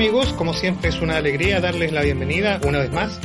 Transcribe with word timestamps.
Amigos, 0.00 0.32
como 0.32 0.54
siempre 0.54 0.88
es 0.88 1.02
una 1.02 1.18
alegría 1.18 1.60
darles 1.60 1.92
la 1.92 2.00
bienvenida 2.00 2.58
una 2.66 2.78
vez 2.78 2.90
más 2.90 3.20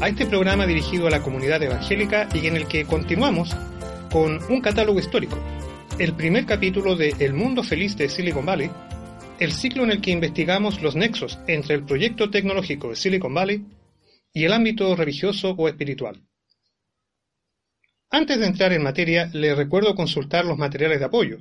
a 0.00 0.08
este 0.08 0.24
programa 0.24 0.66
dirigido 0.66 1.06
a 1.06 1.10
la 1.10 1.20
comunidad 1.20 1.62
evangélica 1.62 2.30
y 2.32 2.46
en 2.46 2.56
el 2.56 2.66
que 2.66 2.86
continuamos 2.86 3.54
con 4.10 4.42
un 4.50 4.62
catálogo 4.62 4.98
histórico, 4.98 5.38
el 5.98 6.14
primer 6.14 6.46
capítulo 6.46 6.96
de 6.96 7.14
El 7.18 7.34
mundo 7.34 7.62
feliz 7.62 7.94
de 7.98 8.08
Silicon 8.08 8.46
Valley, 8.46 8.70
el 9.38 9.52
ciclo 9.52 9.84
en 9.84 9.90
el 9.90 10.00
que 10.00 10.10
investigamos 10.10 10.80
los 10.80 10.96
nexos 10.96 11.40
entre 11.46 11.74
el 11.74 11.84
proyecto 11.84 12.30
tecnológico 12.30 12.88
de 12.88 12.96
Silicon 12.96 13.34
Valley 13.34 13.66
y 14.32 14.44
el 14.44 14.54
ámbito 14.54 14.96
religioso 14.96 15.50
o 15.58 15.68
espiritual. 15.68 16.22
Antes 18.08 18.40
de 18.40 18.46
entrar 18.46 18.72
en 18.72 18.82
materia, 18.82 19.28
les 19.34 19.54
recuerdo 19.54 19.94
consultar 19.94 20.46
los 20.46 20.56
materiales 20.56 21.00
de 21.00 21.04
apoyo, 21.04 21.40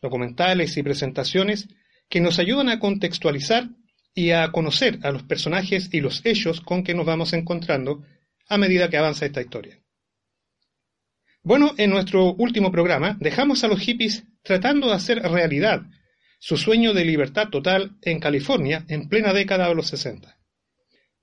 documentales 0.00 0.78
y 0.78 0.82
presentaciones 0.82 1.68
que 2.08 2.22
nos 2.22 2.38
ayudan 2.38 2.70
a 2.70 2.78
contextualizar 2.78 3.68
y 4.14 4.30
a 4.30 4.50
conocer 4.52 4.98
a 5.02 5.10
los 5.10 5.22
personajes 5.22 5.88
y 5.92 6.00
los 6.00 6.24
hechos 6.24 6.60
con 6.60 6.84
que 6.84 6.94
nos 6.94 7.06
vamos 7.06 7.32
encontrando 7.32 8.04
a 8.48 8.58
medida 8.58 8.90
que 8.90 8.98
avanza 8.98 9.26
esta 9.26 9.40
historia. 9.40 9.78
Bueno, 11.42 11.74
en 11.76 11.90
nuestro 11.90 12.34
último 12.34 12.70
programa 12.70 13.16
dejamos 13.18 13.64
a 13.64 13.68
los 13.68 13.80
hippies 13.80 14.24
tratando 14.42 14.88
de 14.88 14.94
hacer 14.94 15.22
realidad 15.22 15.82
su 16.38 16.56
sueño 16.56 16.92
de 16.92 17.04
libertad 17.04 17.48
total 17.48 17.96
en 18.02 18.20
California 18.20 18.84
en 18.88 19.08
plena 19.08 19.32
década 19.32 19.68
de 19.68 19.74
los 19.74 19.88
60. 19.88 20.38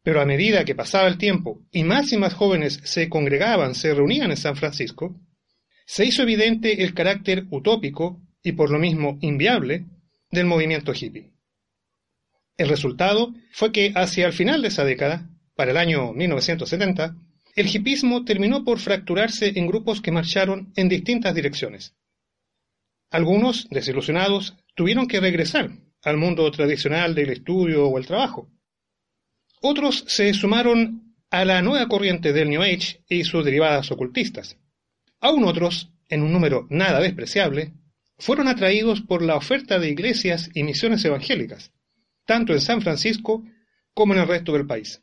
Pero 0.01 0.21
a 0.21 0.25
medida 0.25 0.65
que 0.65 0.75
pasaba 0.75 1.07
el 1.07 1.17
tiempo 1.17 1.61
y 1.71 1.83
más 1.83 2.11
y 2.13 2.17
más 2.17 2.33
jóvenes 2.33 2.79
se 2.83 3.09
congregaban, 3.09 3.75
se 3.75 3.93
reunían 3.93 4.31
en 4.31 4.37
San 4.37 4.55
Francisco, 4.55 5.19
se 5.85 6.05
hizo 6.05 6.23
evidente 6.23 6.83
el 6.83 6.93
carácter 6.93 7.45
utópico 7.49 8.21
y 8.41 8.53
por 8.53 8.71
lo 8.71 8.79
mismo 8.79 9.17
inviable 9.21 9.85
del 10.31 10.45
movimiento 10.45 10.93
hippie. 10.93 11.33
El 12.59 12.67
resultado 12.67 13.33
fue 13.53 13.71
que 13.71 13.93
hacia 13.95 14.27
el 14.27 14.33
final 14.33 14.61
de 14.61 14.67
esa 14.67 14.83
década, 14.83 15.29
para 15.55 15.71
el 15.71 15.77
año 15.77 16.11
1970, 16.11 17.15
el 17.55 17.73
hippismo 17.73 18.25
terminó 18.25 18.65
por 18.65 18.79
fracturarse 18.79 19.53
en 19.57 19.65
grupos 19.65 20.01
que 20.01 20.11
marcharon 20.11 20.73
en 20.75 20.89
distintas 20.89 21.33
direcciones. 21.33 21.95
Algunos, 23.11 23.69
desilusionados, 23.69 24.57
tuvieron 24.75 25.07
que 25.07 25.21
regresar 25.21 25.71
al 26.03 26.17
mundo 26.17 26.51
tradicional 26.51 27.15
del 27.15 27.29
estudio 27.29 27.87
o 27.87 27.97
el 27.97 28.05
trabajo. 28.05 28.49
Otros 29.61 30.03
se 30.07 30.33
sumaron 30.33 31.15
a 31.29 31.45
la 31.45 31.61
nueva 31.61 31.87
corriente 31.87 32.33
del 32.33 32.49
New 32.49 32.61
Age 32.61 33.05
y 33.07 33.23
sus 33.23 33.45
derivadas 33.45 33.89
ocultistas. 33.89 34.57
Aún 35.21 35.45
otros, 35.45 35.93
en 36.09 36.23
un 36.23 36.33
número 36.33 36.67
nada 36.69 36.99
despreciable, 36.99 37.71
fueron 38.17 38.49
atraídos 38.49 38.99
por 38.99 39.21
la 39.21 39.37
oferta 39.37 39.79
de 39.79 39.89
iglesias 39.89 40.49
y 40.53 40.63
misiones 40.63 41.05
evangélicas, 41.05 41.71
tanto 42.29 42.53
en 42.53 42.61
San 42.61 42.79
Francisco 42.79 43.43
como 43.95 44.13
en 44.13 44.19
el 44.19 44.27
resto 44.27 44.53
del 44.53 44.67
país. 44.67 45.01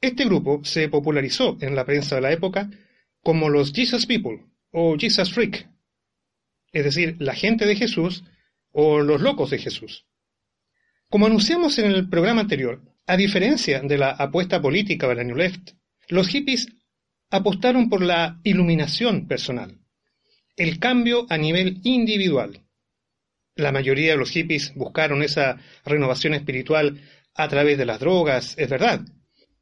Este 0.00 0.24
grupo 0.24 0.64
se 0.64 0.88
popularizó 0.88 1.58
en 1.60 1.76
la 1.76 1.84
prensa 1.84 2.14
de 2.14 2.22
la 2.22 2.32
época 2.32 2.70
como 3.22 3.50
los 3.50 3.74
Jesus 3.74 4.06
People 4.06 4.46
o 4.70 4.96
Jesus 4.98 5.34
Freak, 5.34 5.68
es 6.72 6.84
decir, 6.84 7.16
la 7.18 7.34
gente 7.34 7.66
de 7.66 7.76
Jesús 7.76 8.24
o 8.72 9.02
los 9.02 9.20
locos 9.20 9.50
de 9.50 9.58
Jesús. 9.58 10.06
Como 11.10 11.26
anunciamos 11.26 11.78
en 11.78 11.90
el 11.90 12.08
programa 12.08 12.40
anterior, 12.40 12.80
a 13.06 13.18
diferencia 13.18 13.82
de 13.82 13.98
la 13.98 14.12
apuesta 14.12 14.62
política 14.62 15.08
de 15.08 15.16
la 15.16 15.24
New 15.24 15.36
Left, 15.36 15.72
los 16.08 16.28
hippies 16.28 16.68
apostaron 17.28 17.90
por 17.90 18.02
la 18.02 18.40
iluminación 18.44 19.28
personal, 19.28 19.78
el 20.56 20.78
cambio 20.78 21.26
a 21.28 21.36
nivel 21.36 21.82
individual. 21.84 22.64
La 23.60 23.72
mayoría 23.72 24.12
de 24.12 24.16
los 24.16 24.30
hippies 24.30 24.72
buscaron 24.74 25.22
esa 25.22 25.58
renovación 25.84 26.32
espiritual 26.32 26.98
a 27.34 27.46
través 27.46 27.76
de 27.76 27.84
las 27.84 28.00
drogas, 28.00 28.54
es 28.56 28.70
verdad, 28.70 29.02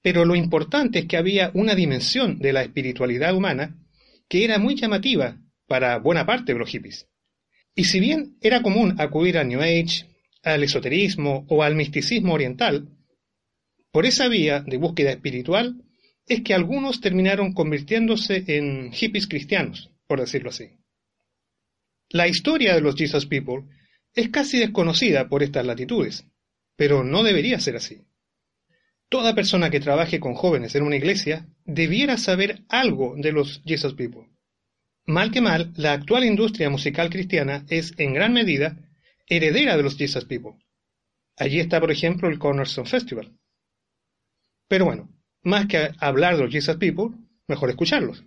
pero 0.03 0.25
lo 0.25 0.37
importante 0.37 1.01
es 1.01 1.07
que 1.07 1.17
había 1.17 1.51
una 1.55 1.75
dimensión 1.75 2.39
de 2.39 2.53
la 2.53 2.63
espiritualidad 2.63 3.35
humana 3.35 3.77
que 4.29 4.45
era 4.45 4.59
muy 4.59 4.77
llamativa 4.77 5.37
para 5.67 5.99
buena 5.99 6.25
parte 6.25 6.53
de 6.53 6.61
los 6.61 6.71
hippies. 6.71 7.09
Y 7.75 7.85
si 7.85 7.99
bien 7.99 8.37
era 8.41 8.63
común 8.63 8.95
acudir 9.01 9.37
al 9.37 9.49
New 9.49 9.61
Age, 9.61 10.07
al 10.45 10.63
esoterismo 10.63 11.45
o 11.49 11.65
al 11.65 11.75
misticismo 11.75 12.35
oriental, 12.35 12.89
por 13.91 14.07
esa 14.07 14.29
vía 14.29 14.61
de 14.61 14.77
búsqueda 14.77 15.11
espiritual 15.11 15.83
es 16.25 16.43
que 16.43 16.55
algunos 16.55 17.01
terminaron 17.01 17.53
convirtiéndose 17.53 18.45
en 18.47 18.93
hippies 18.93 19.27
cristianos, 19.27 19.91
por 20.07 20.21
decirlo 20.21 20.51
así. 20.51 20.71
La 22.11 22.29
historia 22.29 22.77
de 22.77 22.81
los 22.81 22.95
Jesus 22.95 23.27
People 23.27 23.65
es 24.15 24.29
casi 24.31 24.59
desconocida 24.59 25.29
por 25.29 25.43
estas 25.43 25.67
latitudes, 25.67 26.27
pero 26.77 27.05
no 27.05 27.23
debería 27.23 27.61
ser 27.61 27.77
así. 27.77 28.03
Toda 29.09 29.35
persona 29.35 29.71
que 29.71 29.81
trabaje 29.81 30.21
con 30.21 30.35
jóvenes 30.35 30.75
en 30.75 30.83
una 30.83 30.97
iglesia 30.97 31.47
debiera 31.65 32.19
saber 32.19 32.63
algo 32.69 33.15
de 33.17 33.33
los 33.33 33.63
Jesus 33.65 33.95
People. 33.95 34.29
Mal 35.07 35.31
que 35.31 35.41
mal, 35.41 35.73
la 35.77 35.93
actual 35.95 36.25
industria 36.25 36.69
musical 36.69 37.09
cristiana 37.09 37.65
es 37.71 37.95
en 37.97 38.13
gran 38.13 38.35
medida 38.35 38.77
heredera 39.27 39.77
de 39.77 39.83
los 39.83 39.97
Jesus 39.97 40.27
People. 40.27 40.63
Allí 41.37 41.61
está, 41.61 41.81
por 41.81 41.91
ejemplo, 41.91 42.29
el 42.29 42.39
Cornerstone 42.39 42.89
Festival. 42.89 43.33
Pero 44.69 44.85
bueno, 44.85 45.09
más 45.43 45.67
que 45.67 45.91
hablar 45.99 46.37
de 46.37 46.45
los 46.45 46.53
Jesus 46.53 46.77
People, 46.77 47.17
mejor 47.47 47.71
escucharlos. 47.71 48.25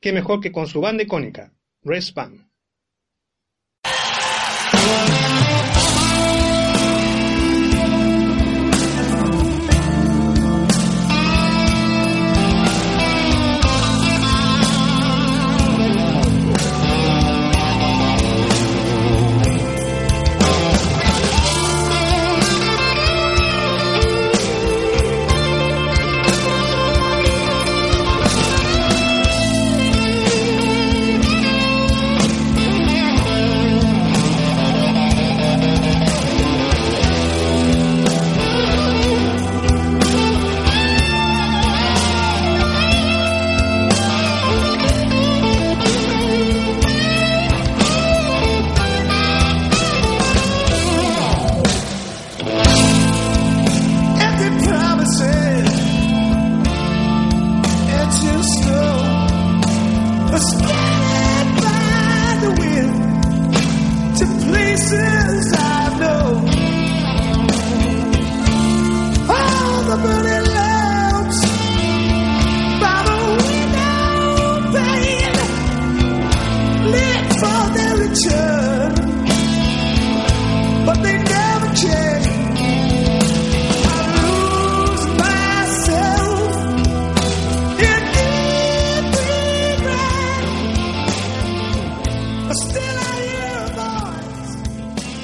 Qué 0.00 0.12
mejor 0.12 0.40
que 0.40 0.52
con 0.52 0.66
su 0.66 0.80
banda 0.80 1.04
icónica. 1.04 1.54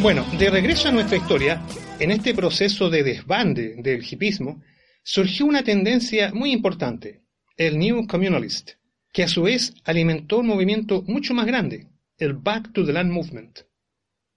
Bueno, 0.03 0.27
de 0.37 0.51
regreso 0.51 0.89
a 0.89 0.91
nuestra 0.91 1.17
historia, 1.17 1.63
en 2.01 2.11
este 2.11 2.35
proceso 2.35 2.91
de 2.91 3.05
desbande 3.05 3.77
del 3.77 4.03
hipismo, 4.03 4.61
surgió 5.05 5.47
una 5.47 5.63
tendencia 5.63 6.33
muy 6.35 6.51
importante, 6.51 7.23
el 7.57 7.79
New 7.79 8.09
Communalist, 8.09 8.73
que 9.13 9.23
a 9.23 9.29
su 9.29 9.43
vez 9.43 9.73
alimentó 9.85 10.39
un 10.39 10.49
movimiento 10.49 11.03
mucho 11.03 11.35
más 11.35 11.47
grande, 11.47 11.87
el 12.19 12.33
Back 12.33 12.73
to 12.73 12.85
the 12.85 12.93
Land 12.93 13.13
Movement, 13.13 13.61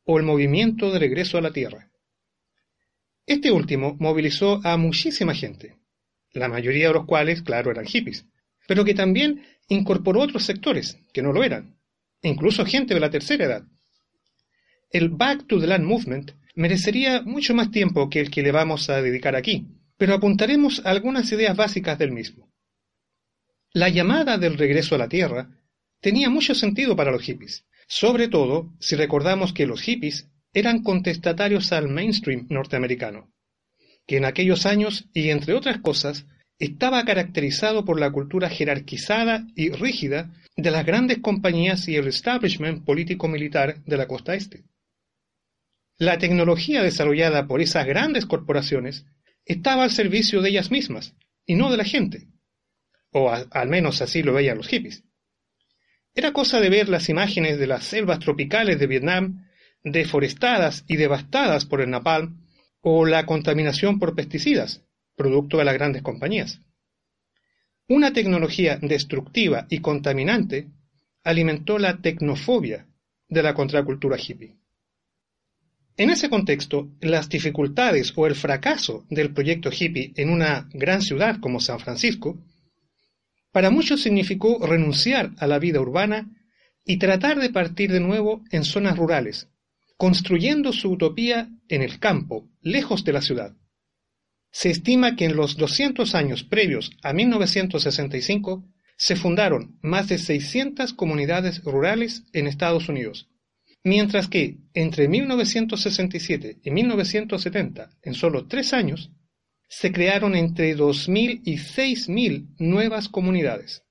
o 0.03 0.19
el 0.19 0.23
movimiento 0.23 0.91
de 0.91 0.99
regreso 0.99 1.39
a 1.39 1.41
la 1.41 1.51
tierra. 1.51 1.89
Este 3.25 3.51
último 3.51 3.97
movilizó 3.99 4.61
a 4.63 4.77
muchísima 4.77 5.33
gente, 5.33 5.77
la 6.31 6.47
mayoría 6.47 6.89
de 6.89 6.93
los 6.93 7.05
cuales, 7.05 7.41
claro, 7.41 7.71
eran 7.71 7.85
hippies, 7.85 8.27
pero 8.67 8.85
que 8.85 8.93
también 8.93 9.43
incorporó 9.67 10.21
otros 10.21 10.43
sectores 10.43 10.99
que 11.11 11.23
no 11.23 11.33
lo 11.33 11.43
eran, 11.43 11.75
incluso 12.21 12.63
gente 12.67 12.93
de 12.93 12.99
la 12.99 13.09
tercera 13.09 13.45
edad. 13.45 13.65
El 14.89 15.09
Back 15.09 15.47
to 15.47 15.59
the 15.59 15.67
Land 15.67 15.85
Movement 15.85 16.31
merecería 16.55 17.21
mucho 17.21 17.53
más 17.53 17.71
tiempo 17.71 18.09
que 18.09 18.19
el 18.21 18.31
que 18.31 18.43
le 18.43 18.51
vamos 18.51 18.89
a 18.89 19.01
dedicar 19.01 19.35
aquí, 19.35 19.67
pero 19.97 20.13
apuntaremos 20.13 20.81
algunas 20.85 21.31
ideas 21.31 21.55
básicas 21.55 21.97
del 21.97 22.11
mismo. 22.11 22.49
La 23.73 23.89
llamada 23.89 24.37
del 24.37 24.57
regreso 24.57 24.95
a 24.95 24.97
la 24.97 25.09
Tierra 25.09 25.49
tenía 25.99 26.29
mucho 26.29 26.55
sentido 26.55 26.95
para 26.95 27.11
los 27.11 27.23
hippies, 27.23 27.65
sobre 27.87 28.27
todo 28.27 28.73
si 28.79 28.95
recordamos 28.95 29.53
que 29.53 29.65
los 29.65 29.81
hippies 29.81 30.29
eran 30.53 30.81
contestatarios 30.81 31.73
al 31.73 31.89
mainstream 31.89 32.47
norteamericano, 32.49 33.33
que 34.07 34.17
en 34.17 34.25
aquellos 34.25 34.65
años, 34.65 35.09
y 35.13 35.29
entre 35.29 35.53
otras 35.53 35.79
cosas, 35.79 36.25
estaba 36.57 37.03
caracterizado 37.03 37.83
por 37.83 37.99
la 37.99 38.11
cultura 38.11 38.49
jerarquizada 38.49 39.45
y 39.55 39.71
rígida 39.71 40.31
de 40.55 40.71
las 40.71 40.85
grandes 40.85 41.17
compañías 41.19 41.87
y 41.89 41.97
el 41.97 42.07
establishment 42.07 42.85
político-militar 42.85 43.83
de 43.83 43.97
la 43.97 44.07
costa 44.07 44.35
este. 44.35 44.63
La 45.97 46.17
tecnología 46.17 46.83
desarrollada 46.83 47.47
por 47.47 47.61
esas 47.61 47.85
grandes 47.85 48.25
corporaciones 48.25 49.05
estaba 49.45 49.83
al 49.83 49.91
servicio 49.91 50.41
de 50.41 50.49
ellas 50.49 50.69
mismas 50.69 51.15
y 51.45 51.55
no 51.55 51.71
de 51.71 51.77
la 51.77 51.85
gente, 51.85 52.27
o 53.11 53.31
al 53.31 53.69
menos 53.69 54.01
así 54.01 54.21
lo 54.21 54.33
veían 54.33 54.57
los 54.57 54.67
hippies. 54.67 55.05
Era 56.13 56.33
cosa 56.33 56.59
de 56.59 56.69
ver 56.69 56.89
las 56.89 57.07
imágenes 57.07 57.59
de 57.59 57.67
las 57.67 57.85
selvas 57.85 58.19
tropicales 58.19 58.77
de 58.77 58.87
Vietnam 58.87 59.47
deforestadas 59.83 60.83
y 60.87 60.97
devastadas 60.97 61.65
por 61.65 61.79
el 61.79 61.91
napalm 61.91 62.45
o 62.81 63.05
la 63.05 63.25
contaminación 63.25 63.97
por 63.97 64.15
pesticidas, 64.15 64.83
producto 65.15 65.57
de 65.57 65.65
las 65.65 65.75
grandes 65.75 66.01
compañías. 66.01 66.59
Una 67.87 68.11
tecnología 68.11 68.79
destructiva 68.81 69.65
y 69.69 69.79
contaminante 69.79 70.67
alimentó 71.23 71.79
la 71.79 72.01
tecnofobia 72.01 72.87
de 73.29 73.43
la 73.43 73.53
contracultura 73.53 74.17
hippie. 74.17 74.57
En 75.97 76.09
ese 76.09 76.29
contexto, 76.29 76.89
las 76.99 77.29
dificultades 77.29 78.11
o 78.15 78.27
el 78.27 78.35
fracaso 78.35 79.05
del 79.09 79.33
proyecto 79.33 79.69
hippie 79.71 80.11
en 80.17 80.29
una 80.29 80.67
gran 80.73 81.01
ciudad 81.01 81.39
como 81.39 81.61
San 81.61 81.79
Francisco, 81.79 82.37
para 83.53 83.69
muchos 83.69 84.01
significó 84.01 84.65
renunciar 84.65 85.31
a 85.37 85.47
la 85.47 85.57
vida 85.57 85.79
urbana 85.79 86.29
y 86.83 86.97
tratar 86.97 87.39
de 87.39 87.49
partir 87.49 87.93
de 87.93 88.01
nuevo 88.01 88.43
en 88.51 88.65
zonas 88.65 88.97
rurales, 88.97 89.47
construyendo 89.95 90.73
su 90.73 90.91
utopía 90.91 91.49
en 91.69 91.81
el 91.81 91.99
campo, 91.99 92.49
lejos 92.61 93.05
de 93.05 93.13
la 93.13 93.21
ciudad. 93.21 93.55
Se 94.51 94.69
estima 94.69 95.15
que 95.15 95.23
en 95.23 95.37
los 95.37 95.55
200 95.55 96.13
años 96.15 96.43
previos 96.43 96.91
a 97.03 97.13
1965 97.13 98.65
se 98.97 99.15
fundaron 99.15 99.79
más 99.81 100.09
de 100.09 100.17
600 100.17 100.93
comunidades 100.93 101.63
rurales 101.63 102.23
en 102.33 102.47
Estados 102.47 102.89
Unidos, 102.89 103.29
Mientras 103.85 104.27
que 104.27 104.57
entre 104.73 105.07
1967 105.07 106.57
y 106.63 106.71
1970, 106.71 107.91
en 108.01 108.15
solo 108.15 108.47
tres 108.47 108.73
años, 108.73 109.11
se 109.69 109.91
crearon 109.91 110.35
entre 110.35 110.75
2.000 110.75 111.41
y 111.45 111.57
6.000 111.57 112.55
nuevas 112.57 113.09
comunidades. 113.09 113.83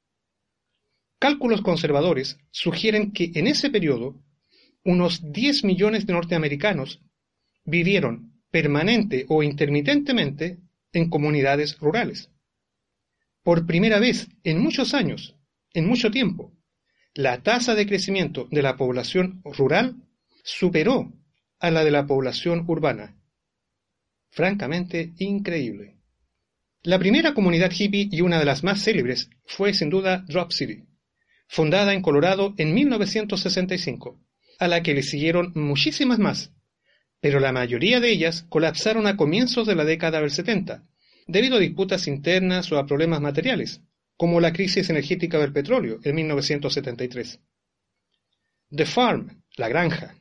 Cálculos 1.21 1.63
conservadores 1.63 2.39
sugieren 2.51 3.13
que 3.13 3.31
en 3.37 3.47
ese 3.47 3.71
periodo 3.71 4.21
unos 4.85 5.33
10 5.33 5.63
millones 5.63 6.07
de 6.07 6.13
norteamericanos 6.13 7.01
vivieron 7.65 8.43
permanente 8.51 9.27
o 9.29 9.45
intermitentemente 9.45 10.59
en 10.93 11.09
comunidades 11.09 11.79
rurales. 11.79 12.33
Por 13.45 13.65
primera 13.65 14.01
vez 14.01 14.27
en 14.43 14.59
muchos 14.59 14.93
años, 14.93 15.37
en 15.73 15.87
mucho 15.87 16.11
tiempo, 16.11 16.53
la 17.15 17.43
tasa 17.43 17.77
de 17.77 17.87
crecimiento 17.87 18.49
de 18.51 18.61
la 18.61 18.77
población 18.77 19.41
rural 19.45 19.95
superó 20.43 21.13
a 21.61 21.71
la 21.71 21.85
de 21.85 21.93
la 21.93 22.07
población 22.07 22.65
urbana. 22.67 23.17
Francamente 24.31 25.13
increíble. 25.19 25.95
La 26.83 26.99
primera 26.99 27.33
comunidad 27.33 27.71
hippie 27.71 28.09
y 28.11 28.21
una 28.21 28.41
de 28.41 28.45
las 28.45 28.65
más 28.65 28.83
célebres 28.83 29.31
fue 29.47 29.73
sin 29.75 29.91
duda 29.91 30.25
Drop 30.27 30.51
City, 30.51 30.83
fundada 31.47 31.95
en 31.95 32.03
Colorado 32.03 32.53
en 32.59 32.75
1965, 32.75 34.21
a 34.59 34.67
la 34.67 34.83
que 34.83 34.93
le 34.93 35.05
siguieron 35.05 35.53
muchísimas 35.55 36.19
más, 36.19 36.53
pero 37.21 37.39
la 37.39 37.53
mayoría 37.53 38.01
de 38.01 38.11
ellas 38.11 38.45
colapsaron 38.49 39.07
a 39.07 39.17
comienzos 39.17 39.69
de 39.69 39.77
la 39.77 39.85
década 39.85 40.21
del 40.21 40.33
70, 40.33 40.83
debido 41.29 41.57
a 41.57 41.61
disputas 41.61 42.09
internas 42.09 42.71
o 42.73 42.79
a 42.79 42.87
problemas 42.87 43.21
materiales, 43.21 43.83
como 44.17 44.41
la 44.41 44.53
crisis 44.53 44.89
energética 44.91 45.39
del 45.39 45.53
petróleo 45.53 45.99
en 46.03 46.15
1973. 46.15 47.41
The 48.71 48.87
Farm, 48.87 49.43
la 49.57 49.69
granja, 49.69 50.15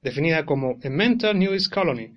definida 0.00 0.44
como 0.44 0.78
a 0.82 0.88
Mental 0.88 1.38
Nudist 1.38 1.72
Colony, 1.72 2.14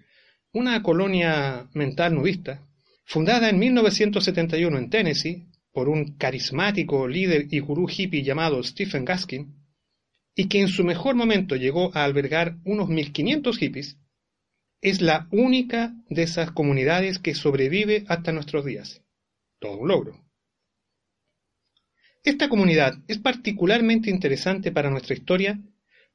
una 0.54 0.84
colonia 0.84 1.70
mental 1.74 2.16
nudista, 2.16 2.68
fundada 3.06 3.50
en 3.50 3.60
1971 3.60 4.78
en 4.78 4.90
Tennessee 4.90 5.48
por 5.72 5.88
un 5.88 6.18
carismático 6.18 7.08
líder 7.08 7.48
y 7.50 7.60
gurú 7.60 7.88
hippie 7.90 8.24
llamado 8.24 8.62
Stephen 8.64 9.06
Gaskin, 9.06 9.56
y 10.36 10.48
que 10.48 10.62
en 10.62 10.68
su 10.68 10.84
mejor 10.84 11.16
momento 11.16 11.56
llegó 11.56 11.96
a 11.96 12.04
albergar 12.04 12.58
unos 12.64 12.90
1.500 12.90 13.58
hippies, 13.58 13.98
es 14.82 15.02
la 15.02 15.28
única 15.32 15.94
de 16.10 16.24
esas 16.24 16.52
comunidades 16.52 17.20
que 17.20 17.36
sobrevive 17.36 18.04
hasta 18.08 18.32
nuestros 18.32 18.66
días. 18.66 19.02
Todo 19.60 19.78
un 19.78 19.88
logro. 19.88 20.31
Esta 22.24 22.50
comunidad 22.50 22.94
es 23.08 23.18
particularmente 23.18 24.10
interesante 24.10 24.72
para 24.72 24.92
nuestra 24.92 25.16
historia 25.16 25.60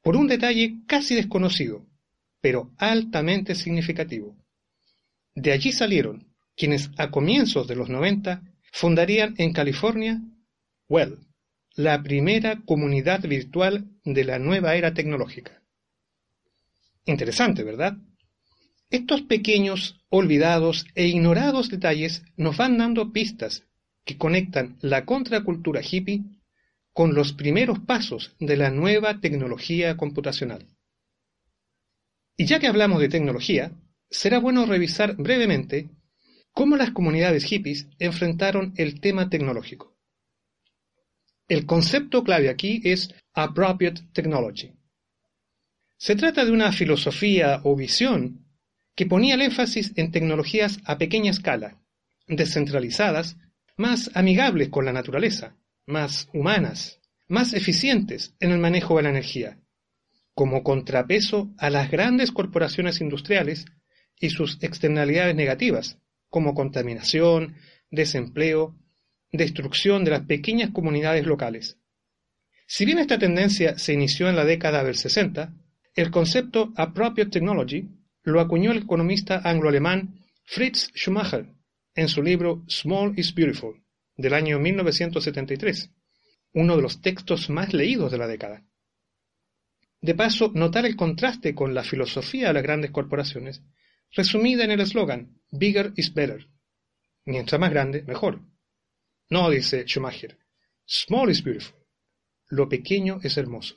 por 0.02 0.16
un 0.16 0.28
detalle 0.28 0.82
casi 0.86 1.16
desconocido, 1.16 1.84
pero 2.40 2.72
altamente 2.78 3.56
significativo. 3.56 4.36
De 5.34 5.52
allí 5.52 5.72
salieron 5.72 6.32
quienes 6.56 6.90
a 6.96 7.10
comienzos 7.10 7.66
de 7.66 7.74
los 7.74 7.88
90 7.88 8.42
fundarían 8.72 9.34
en 9.38 9.52
California 9.52 10.22
Well, 10.88 11.18
la 11.74 12.02
primera 12.02 12.62
comunidad 12.64 13.22
virtual 13.22 13.90
de 14.04 14.24
la 14.24 14.38
nueva 14.38 14.76
era 14.76 14.94
tecnológica. 14.94 15.60
Interesante, 17.04 17.64
¿verdad? 17.64 17.96
Estos 18.90 19.22
pequeños, 19.22 20.00
olvidados 20.08 20.86
e 20.94 21.08
ignorados 21.08 21.68
detalles 21.68 22.22
nos 22.36 22.56
van 22.56 22.78
dando 22.78 23.12
pistas 23.12 23.64
que 24.06 24.16
conectan 24.16 24.78
la 24.80 25.04
contracultura 25.04 25.82
hippie 25.82 26.22
con 26.94 27.14
los 27.14 27.34
primeros 27.34 27.80
pasos 27.80 28.34
de 28.38 28.56
la 28.56 28.70
nueva 28.70 29.20
tecnología 29.20 29.96
computacional. 29.98 30.64
Y 32.38 32.46
ya 32.46 32.60
que 32.60 32.68
hablamos 32.68 33.00
de 33.00 33.08
tecnología, 33.08 33.72
será 34.08 34.38
bueno 34.38 34.64
revisar 34.64 35.16
brevemente 35.16 35.90
cómo 36.52 36.76
las 36.76 36.92
comunidades 36.92 37.44
hippies 37.44 37.88
enfrentaron 37.98 38.72
el 38.76 39.00
tema 39.00 39.28
tecnológico. 39.28 39.96
El 41.48 41.66
concepto 41.66 42.22
clave 42.22 42.48
aquí 42.48 42.80
es 42.84 43.12
appropriate 43.34 44.02
technology. 44.12 44.72
Se 45.98 46.14
trata 46.14 46.44
de 46.44 46.52
una 46.52 46.72
filosofía 46.72 47.60
o 47.64 47.74
visión 47.74 48.46
que 48.94 49.06
ponía 49.06 49.34
el 49.34 49.42
énfasis 49.42 49.92
en 49.96 50.12
tecnologías 50.12 50.78
a 50.84 50.96
pequeña 50.96 51.30
escala, 51.30 51.82
descentralizadas 52.28 53.36
más 53.76 54.10
amigables 54.14 54.70
con 54.70 54.84
la 54.84 54.92
naturaleza, 54.92 55.56
más 55.86 56.28
humanas, 56.32 57.00
más 57.28 57.52
eficientes 57.52 58.34
en 58.40 58.52
el 58.52 58.58
manejo 58.58 58.96
de 58.96 59.02
la 59.04 59.10
energía, 59.10 59.58
como 60.34 60.62
contrapeso 60.62 61.52
a 61.58 61.70
las 61.70 61.90
grandes 61.90 62.32
corporaciones 62.32 63.00
industriales 63.00 63.66
y 64.18 64.30
sus 64.30 64.62
externalidades 64.62 65.34
negativas, 65.34 65.98
como 66.28 66.54
contaminación, 66.54 67.56
desempleo, 67.90 68.74
destrucción 69.30 70.04
de 70.04 70.12
las 70.12 70.22
pequeñas 70.22 70.70
comunidades 70.70 71.26
locales. 71.26 71.78
Si 72.66 72.84
bien 72.84 72.98
esta 72.98 73.18
tendencia 73.18 73.78
se 73.78 73.92
inició 73.92 74.28
en 74.28 74.36
la 74.36 74.44
década 74.44 74.82
del 74.82 74.96
60, 74.96 75.54
el 75.94 76.10
concepto 76.10 76.72
Appropriate 76.76 77.30
Technology 77.30 77.88
lo 78.22 78.40
acuñó 78.40 78.72
el 78.72 78.78
economista 78.78 79.40
anglo-alemán 79.44 80.20
Fritz 80.44 80.90
Schumacher 80.94 81.55
en 81.96 82.08
su 82.08 82.22
libro 82.22 82.62
Small 82.68 83.14
is 83.18 83.34
Beautiful, 83.34 83.82
del 84.16 84.34
año 84.34 84.60
1973, 84.60 85.90
uno 86.52 86.76
de 86.76 86.82
los 86.82 87.00
textos 87.00 87.48
más 87.48 87.72
leídos 87.72 88.12
de 88.12 88.18
la 88.18 88.26
década. 88.26 88.64
De 90.02 90.14
paso, 90.14 90.52
notar 90.54 90.84
el 90.84 90.94
contraste 90.94 91.54
con 91.54 91.74
la 91.74 91.82
filosofía 91.82 92.48
de 92.48 92.54
las 92.54 92.62
grandes 92.62 92.90
corporaciones, 92.90 93.62
resumida 94.12 94.64
en 94.64 94.72
el 94.72 94.80
eslogan 94.80 95.40
Bigger 95.50 95.92
is 95.96 96.12
better. 96.12 96.46
Mientras 97.24 97.58
más 97.58 97.70
grande, 97.70 98.02
mejor. 98.02 98.40
No, 99.30 99.48
dice 99.50 99.84
Schumacher, 99.86 100.38
Small 100.84 101.30
is 101.30 101.42
beautiful. 101.42 101.74
Lo 102.48 102.68
pequeño 102.68 103.20
es 103.22 103.38
hermoso. 103.38 103.76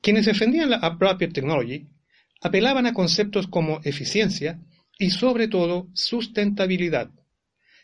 Quienes 0.00 0.26
defendían 0.26 0.70
la 0.70 0.78
appropriate 0.78 1.32
technology 1.32 1.88
apelaban 2.40 2.86
a 2.86 2.92
conceptos 2.92 3.46
como 3.46 3.80
eficiencia 3.84 4.60
y 5.02 5.10
sobre 5.10 5.48
todo 5.48 5.88
sustentabilidad. 5.94 7.10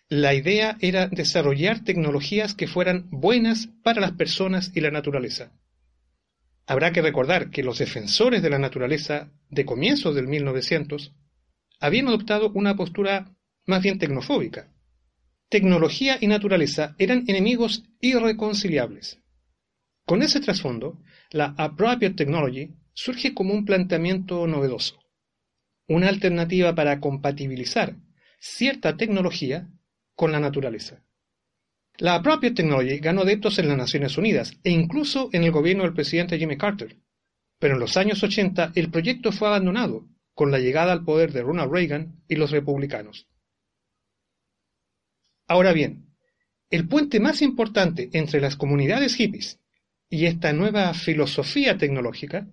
La 0.09 0.35
idea 0.35 0.77
era 0.81 1.09
desarrollar 1.09 1.83
tecnologías 1.83 2.55
que 2.55 2.69
fueran 2.69 3.09
buenas 3.11 3.71
para 3.83 4.01
las 4.01 4.13
personas 4.13 4.71
y 4.75 4.81
la 4.81 4.93
naturaleza. 4.93 5.51
Habrá 6.65 6.93
que 6.93 7.03
recordar 7.03 7.51
que 7.51 7.65
los 7.65 7.79
defensores 7.79 8.41
de 8.41 8.51
la 8.51 8.61
naturaleza 8.61 9.33
de 9.51 9.65
comienzos 9.65 10.15
del 10.15 10.29
1900 10.29 11.13
habían 11.81 12.07
adoptado 12.07 12.53
una 12.55 12.77
postura 12.77 13.35
más 13.67 13.83
bien 13.83 13.99
tecnofóbica. 13.99 14.73
Tecnología 15.49 16.19
y 16.21 16.29
naturaleza 16.29 16.95
eran 16.99 17.25
enemigos 17.27 17.83
irreconciliables. 18.01 19.19
Con 20.07 20.23
ese 20.23 20.41
trasfondo, 20.41 21.01
la 21.33 21.55
Appropriate 21.59 22.15
Technology 22.15 22.71
surge 22.95 23.35
como 23.35 23.55
un 23.55 23.65
planteamiento 23.65 24.47
novedoso, 24.47 25.01
una 25.89 26.09
alternativa 26.09 26.75
para 26.75 27.01
compatibilizar 27.01 27.97
cierta 28.39 28.97
tecnología 28.97 29.69
con 30.15 30.31
la 30.31 30.41
naturaleza. 30.41 31.03
La 31.97 32.15
Appropriate 32.15 32.55
Technology 32.55 32.99
ganó 32.99 33.23
adeptos 33.23 33.59
en 33.59 33.69
las 33.69 33.77
Naciones 33.77 34.17
Unidas 34.17 34.53
e 34.63 34.71
incluso 34.71 35.31
en 35.33 35.43
el 35.43 35.51
gobierno 35.51 35.83
del 35.83 35.95
presidente 35.95 36.39
Jimmy 36.39 36.57
Carter, 36.57 36.97
pero 37.59 37.75
en 37.75 37.81
los 37.81 37.97
años 37.97 38.23
80 38.23 38.73
el 38.77 38.91
proyecto 38.91 39.33
fue 39.33 39.49
abandonado 39.49 40.07
con 40.35 40.53
la 40.53 40.61
llegada 40.61 40.93
al 40.93 41.05
poder 41.05 41.33
de 41.33 41.43
Ronald 41.43 41.73
Reagan 41.73 42.23
y 42.29 42.37
los 42.37 42.53
republicanos. 42.53 43.27
Ahora 45.49 45.73
bien, 45.73 46.15
el 46.71 46.87
puente 46.87 47.19
más 47.19 47.43
importante 47.43 48.11
entre 48.13 48.41
las 48.41 48.55
comunidades 48.55 49.17
hippies 49.17 49.59
y 50.11 50.27
esta 50.27 50.53
nueva 50.53 50.95
filosofía 50.95 51.79
tecnológica 51.79 52.47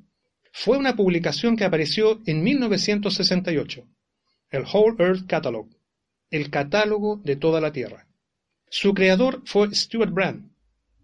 fue 0.57 0.77
una 0.77 0.95
publicación 0.95 1.57
que 1.57 1.65
apareció 1.65 2.21
en 2.25 2.41
1968, 2.41 3.85
el 4.51 4.63
Whole 4.63 4.95
Earth 5.03 5.27
Catalog, 5.27 5.67
el 6.31 6.49
catálogo 6.49 7.17
de 7.25 7.35
toda 7.35 7.59
la 7.59 7.73
Tierra. 7.73 8.07
Su 8.69 8.93
creador 8.93 9.41
fue 9.43 9.75
Stuart 9.75 10.13
Brand, 10.13 10.49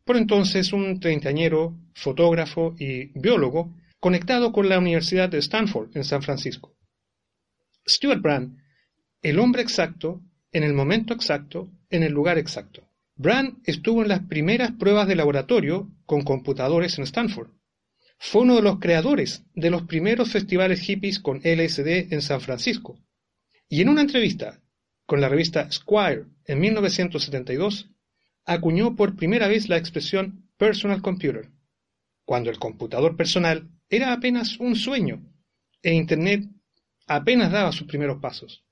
por 0.06 0.16
entonces 0.16 0.72
un 0.72 1.02
treintañero, 1.02 1.76
fotógrafo 1.94 2.76
y 2.80 3.08
biólogo 3.20 3.76
conectado 4.00 4.54
con 4.54 4.70
la 4.70 4.80
Universidad 4.80 5.28
de 5.28 5.40
Stanford 5.40 5.90
en 5.96 6.06
San 6.06 6.24
Francisco. 6.24 6.74
Stuart 7.86 8.22
Brand, 8.22 8.58
el 9.22 9.38
hombre 9.38 9.64
exacto, 9.64 10.22
en 10.54 10.64
el 10.64 10.74
momento 10.74 11.14
exacto, 11.14 11.70
en 11.90 12.04
el 12.04 12.14
lugar 12.14 12.38
exacto. 12.38 12.88
Brand 13.18 13.58
estuvo 13.66 14.02
en 14.02 14.08
las 14.08 14.22
primeras 14.22 14.72
pruebas 14.72 15.10
de 15.10 15.18
laboratorio 15.18 15.92
con 16.06 16.22
computadores 16.22 16.98
en 16.98 17.04
Stanford. 17.04 17.50
Fue 18.24 18.44
uno 18.44 18.56
de 18.56 18.62
los 18.62 18.78
creadores 18.78 19.44
de 19.56 19.72
los 19.72 19.88
primeros 19.88 20.32
festivales 20.32 20.82
hippies 20.82 21.20
con 21.20 21.40
LSD 21.40 22.14
en 22.14 22.22
San 22.22 22.40
Francisco. 22.40 23.00
Y 23.68 23.82
en 23.82 23.90
una 23.90 24.02
entrevista 24.02 24.62
con 25.08 25.22
la 25.22 25.28
revista 25.28 25.72
Squire 25.72 26.28
en 26.46 26.60
1972, 26.60 27.90
acuñó 28.46 28.96
por 28.96 29.16
primera 29.16 29.48
vez 29.48 29.70
la 29.70 29.78
expresión 29.78 30.48
personal 30.56 31.02
computer, 31.02 31.50
cuando 32.24 32.52
el 32.52 32.60
computador 32.60 33.18
personal 33.18 33.68
era 33.90 34.14
apenas 34.14 34.60
un 34.60 34.76
sueño 34.76 35.26
e 35.82 35.96
Internet 35.96 36.48
apenas 37.08 37.52
daba 37.52 37.72
sus 37.72 37.88
primeros 37.88 38.22
pasos. 38.22 38.64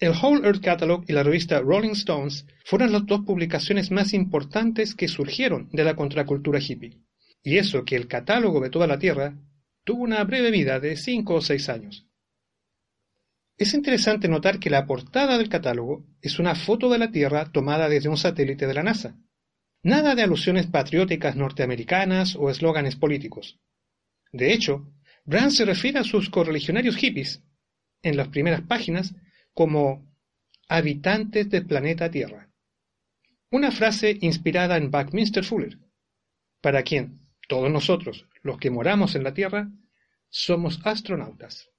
El 0.00 0.10
Whole 0.10 0.44
Earth 0.44 0.60
Catalog 0.60 1.04
y 1.06 1.12
la 1.12 1.22
revista 1.22 1.60
Rolling 1.60 1.92
Stones 1.92 2.44
fueron 2.64 2.90
las 2.90 3.06
dos 3.06 3.20
publicaciones 3.20 3.92
más 3.92 4.12
importantes 4.12 4.96
que 4.96 5.06
surgieron 5.06 5.68
de 5.70 5.84
la 5.84 5.94
contracultura 5.94 6.58
hippie. 6.58 7.05
Y 7.46 7.58
eso 7.58 7.84
que 7.84 7.94
el 7.94 8.08
catálogo 8.08 8.58
de 8.58 8.70
toda 8.70 8.88
la 8.88 8.98
Tierra 8.98 9.36
tuvo 9.84 10.02
una 10.02 10.24
breve 10.24 10.50
vida 10.50 10.80
de 10.80 10.96
cinco 10.96 11.34
o 11.34 11.40
seis 11.40 11.68
años. 11.68 12.04
Es 13.56 13.72
interesante 13.72 14.26
notar 14.26 14.58
que 14.58 14.68
la 14.68 14.84
portada 14.84 15.38
del 15.38 15.48
catálogo 15.48 16.04
es 16.20 16.40
una 16.40 16.56
foto 16.56 16.90
de 16.90 16.98
la 16.98 17.12
Tierra 17.12 17.52
tomada 17.52 17.88
desde 17.88 18.08
un 18.08 18.16
satélite 18.16 18.66
de 18.66 18.74
la 18.74 18.82
NASA. 18.82 19.16
Nada 19.84 20.16
de 20.16 20.22
alusiones 20.22 20.66
patrióticas 20.66 21.36
norteamericanas 21.36 22.34
o 22.34 22.50
eslóganes 22.50 22.96
políticos. 22.96 23.60
De 24.32 24.52
hecho, 24.52 24.92
Brand 25.24 25.52
se 25.52 25.66
refiere 25.66 26.00
a 26.00 26.04
sus 26.04 26.28
correligionarios 26.28 26.96
hippies 26.96 27.44
en 28.02 28.16
las 28.16 28.26
primeras 28.26 28.62
páginas 28.62 29.14
como 29.54 30.04
habitantes 30.66 31.48
del 31.48 31.64
planeta 31.64 32.10
Tierra. 32.10 32.50
Una 33.52 33.70
frase 33.70 34.18
inspirada 34.20 34.76
en 34.76 34.90
Buckminster 34.90 35.44
Fuller, 35.44 35.78
para 36.60 36.82
quien 36.82 37.24
todos 37.46 37.70
nosotros, 37.70 38.26
los 38.42 38.58
que 38.58 38.70
moramos 38.70 39.14
en 39.14 39.24
la 39.24 39.34
Tierra, 39.34 39.70
somos 40.28 40.80
astronautas. 40.84 41.70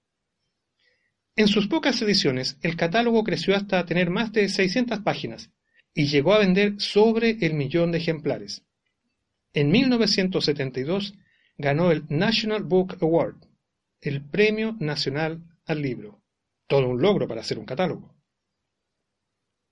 En 1.35 1.47
sus 1.47 1.67
pocas 1.67 2.01
ediciones, 2.01 2.57
el 2.61 2.75
catálogo 2.75 3.23
creció 3.23 3.55
hasta 3.55 3.85
tener 3.85 4.09
más 4.09 4.31
de 4.31 4.49
600 4.49 4.99
páginas 4.99 5.51
y 5.93 6.07
llegó 6.07 6.33
a 6.33 6.39
vender 6.39 6.79
sobre 6.79 7.37
el 7.41 7.53
millón 7.53 7.91
de 7.91 7.99
ejemplares. 7.99 8.63
En 9.53 9.71
1972 9.71 11.13
ganó 11.57 11.91
el 11.91 12.05
National 12.09 12.63
Book 12.63 12.97
Award, 13.01 13.37
el 14.01 14.23
Premio 14.23 14.75
Nacional 14.79 15.43
al 15.65 15.81
Libro. 15.81 16.21
Todo 16.67 16.87
un 16.89 17.01
logro 17.01 17.27
para 17.27 17.41
hacer 17.41 17.57
un 17.57 17.65
catálogo. 17.65 18.15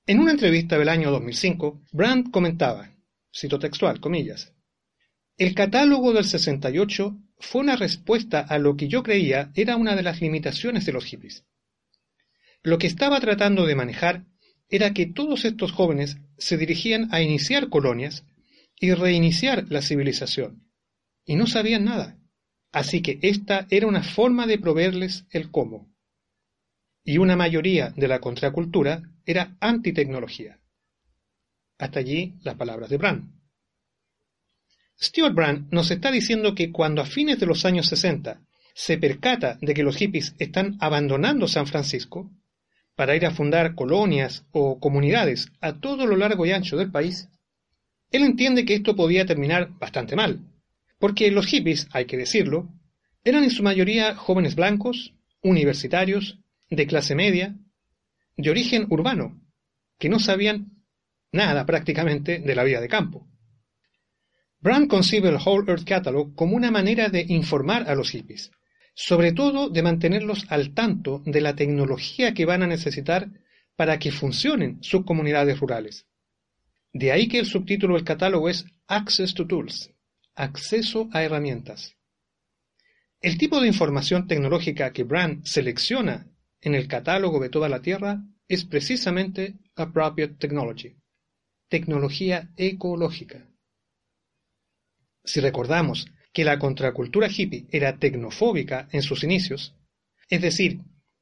En 0.08 0.20
una 0.20 0.32
entrevista 0.32 0.78
del 0.78 0.90
año 0.90 1.12
2005, 1.12 1.82
Brandt 1.92 2.32
comentaba, 2.32 2.92
cito 3.34 3.60
textual, 3.60 4.00
comillas, 4.00 4.55
el 5.38 5.54
catálogo 5.56 6.14
del 6.14 6.26
68 6.26 7.18
fue 7.40 7.62
una 7.62 7.76
respuesta 7.76 8.40
a 8.40 8.58
lo 8.58 8.76
que 8.76 8.88
yo 8.88 9.04
creía 9.04 9.52
era 9.56 9.76
una 9.76 9.96
de 9.96 10.04
las 10.04 10.22
limitaciones 10.22 10.86
de 10.86 10.94
los 10.94 11.06
hippies. 11.06 11.46
Lo 12.64 12.78
que 12.78 12.88
estaba 12.88 13.20
tratando 13.20 13.66
de 13.66 13.76
manejar 13.76 14.26
era 14.70 14.94
que 14.94 15.06
todos 15.06 15.46
estos 15.46 15.72
jóvenes 15.72 16.18
se 16.38 16.58
dirigían 16.58 17.14
a 17.14 17.22
iniciar 17.22 17.70
colonias 17.70 18.26
y 18.80 18.94
reiniciar 18.94 19.66
la 19.70 19.82
civilización, 19.82 20.70
y 21.26 21.36
no 21.36 21.48
sabían 21.48 21.86
nada. 21.86 22.18
Así 22.72 23.02
que 23.02 23.20
esta 23.22 23.68
era 23.70 23.88
una 23.88 24.04
forma 24.04 24.48
de 24.48 24.58
proveerles 24.58 25.26
el 25.30 25.52
cómo 25.52 25.96
y 27.06 27.20
una 27.20 27.36
mayoría 27.36 27.92
de 27.92 28.08
la 28.08 28.20
contracultura 28.20 29.04
era 29.26 29.56
antitecnología. 29.60 30.60
Hasta 31.78 32.00
allí 32.00 32.34
las 32.42 32.56
palabras 32.56 32.90
de 32.90 32.98
Brand. 32.98 33.32
Stuart 35.02 35.34
Brand 35.34 35.68
nos 35.72 35.92
está 35.92 36.12
diciendo 36.12 36.56
que 36.56 36.72
cuando 36.72 37.02
a 37.02 37.06
fines 37.06 37.40
de 37.40 37.46
los 37.46 37.66
años 37.66 37.88
60 37.88 38.42
se 38.74 38.98
percata 38.98 39.58
de 39.62 39.74
que 39.74 39.84
los 39.84 39.98
hippies 39.98 40.36
están 40.40 40.78
abandonando 40.80 41.48
San 41.48 41.68
Francisco 41.68 42.32
para 42.96 43.16
ir 43.16 43.26
a 43.26 43.32
fundar 43.32 43.76
colonias 43.76 44.46
o 44.52 44.80
comunidades 44.80 45.52
a 45.60 45.80
todo 45.80 46.06
lo 46.06 46.16
largo 46.16 46.46
y 46.46 46.52
ancho 46.52 46.78
del 46.78 46.92
país, 46.92 47.28
él 48.12 48.24
entiende 48.24 48.64
que 48.64 48.76
esto 48.76 48.96
podía 48.96 49.26
terminar 49.26 49.70
bastante 49.80 50.16
mal, 50.16 50.40
porque 51.00 51.30
los 51.32 51.46
hippies, 51.46 51.88
hay 51.92 52.06
que 52.06 52.18
decirlo, 52.18 52.70
eran 53.24 53.44
en 53.44 53.50
su 53.50 53.64
mayoría 53.64 54.16
jóvenes 54.16 54.56
blancos, 54.56 55.14
universitarios 55.42 56.40
de 56.70 56.88
clase 56.88 57.16
media, 57.16 57.56
de 58.38 58.50
origen 58.50 58.88
urbano, 58.90 59.42
que 60.00 60.10
no 60.10 60.20
sabían 60.20 60.84
nada 61.32 61.66
prácticamente 61.66 62.40
de 62.40 62.56
la 62.56 62.64
vida 62.64 62.80
de 62.80 62.88
campo. 62.88 63.28
Brand 64.66 64.88
concibe 64.88 65.30
el 65.30 65.36
Whole 65.36 65.72
Earth 65.72 65.86
Catalog 65.86 66.34
como 66.34 66.56
una 66.56 66.72
manera 66.72 67.10
de 67.10 67.24
informar 67.30 67.88
a 67.88 67.94
los 67.94 68.10
hippies, 68.10 68.50
sobre 68.96 69.32
todo 69.32 69.70
de 69.70 69.84
mantenerlos 69.84 70.48
al 70.50 70.74
tanto 70.74 71.22
de 71.24 71.40
la 71.40 71.56
tecnología 71.56 72.34
que 72.34 72.46
van 72.46 72.64
a 72.64 72.68
necesitar 72.68 73.30
para 73.76 74.00
que 74.00 74.12
funcionen 74.12 74.82
sus 74.82 75.06
comunidades 75.06 75.60
rurales. 75.60 76.08
De 76.92 77.12
ahí 77.12 77.28
que 77.28 77.38
el 77.38 77.46
subtítulo 77.46 77.94
del 77.94 78.04
catálogo 78.04 78.50
es 78.50 78.66
Access 78.88 79.36
to 79.36 79.46
Tools, 79.46 79.92
acceso 80.34 81.10
a 81.12 81.22
herramientas. 81.22 81.96
El 83.22 83.38
tipo 83.38 83.62
de 83.62 83.68
información 83.68 84.26
tecnológica 84.26 84.92
que 84.94 85.04
Brand 85.04 85.46
selecciona 85.46 86.26
en 86.60 86.74
el 86.74 86.88
catálogo 86.88 87.40
de 87.40 87.50
toda 87.50 87.70
la 87.70 87.84
Tierra 87.84 88.24
es 88.48 88.66
precisamente 88.66 89.60
Appropriate 89.76 90.38
Technology, 90.40 90.96
tecnología 91.70 92.50
ecológica. 92.58 93.48
Si 95.26 95.40
recordamos 95.40 96.08
que 96.34 96.46
la 96.46 96.60
contracultura 96.60 97.28
hippie 97.28 97.66
era 97.72 97.98
tecnofóbica 97.98 98.88
en 98.92 99.02
sus 99.02 99.24
inicios, 99.24 99.76
es 100.30 100.42
decir, 100.42 100.82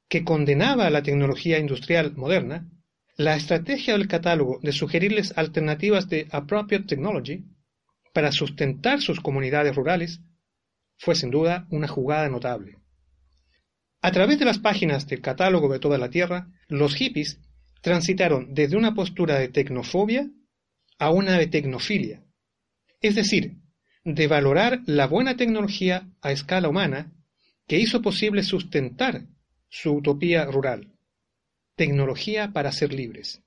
que 0.10 0.24
condenaba 0.24 0.86
a 0.86 0.90
la 0.90 1.04
tecnología 1.04 1.60
industrial 1.60 2.14
moderna, 2.16 2.70
la 3.16 3.36
estrategia 3.36 3.98
del 3.98 4.08
catálogo 4.08 4.60
de 4.62 4.72
sugerirles 4.72 5.38
alternativas 5.38 6.10
de 6.10 6.28
Appropriate 6.32 6.86
Technology 6.86 7.46
para 8.14 8.32
sustentar 8.32 9.02
sus 9.02 9.20
comunidades 9.20 9.76
rurales 9.76 10.22
fue 10.98 11.16
sin 11.16 11.32
duda 11.32 11.68
una 11.70 11.88
jugada 11.88 12.30
notable. 12.30 12.78
A 14.02 14.12
través 14.12 14.40
de 14.40 14.46
las 14.46 14.60
páginas 14.60 15.08
del 15.08 15.22
catálogo 15.22 15.72
de 15.72 15.80
toda 15.80 15.98
la 15.98 16.10
Tierra, 16.10 16.48
los 16.68 16.96
hippies 16.96 17.40
transitaron 17.82 18.54
desde 18.54 18.78
una 18.78 18.94
postura 18.94 19.40
de 19.40 19.48
tecnofobia 19.48 20.30
a 21.00 21.10
una 21.12 21.38
de 21.38 21.48
tecnofilia, 21.48 22.24
es 23.02 23.16
decir, 23.16 23.63
de 24.04 24.28
valorar 24.28 24.82
la 24.86 25.08
buena 25.08 25.38
tecnología 25.38 26.10
a 26.22 26.32
escala 26.32 26.70
humana 26.70 27.12
que 27.68 27.80
hizo 27.80 28.02
posible 28.02 28.44
sustentar 28.44 29.24
su 29.70 29.94
utopía 29.94 30.46
rural, 30.46 30.92
tecnología 31.76 32.52
para 32.52 32.72
ser 32.72 32.94
libres. 32.94 33.42